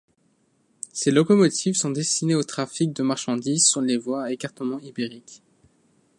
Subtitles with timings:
[0.93, 5.43] Ces locomotives sont destinées au trafic de marchandises sur les voies à écartement ibérique.